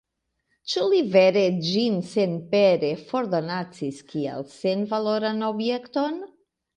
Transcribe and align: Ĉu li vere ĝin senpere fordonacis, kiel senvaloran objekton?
Ĉu 0.71 0.83
li 0.93 0.99
vere 1.15 1.41
ĝin 1.67 1.99
senpere 2.13 2.89
fordonacis, 3.11 3.99
kiel 4.15 4.47
senvaloran 4.55 5.45
objekton? 5.51 6.19